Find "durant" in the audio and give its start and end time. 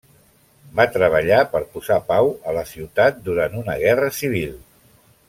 3.29-3.59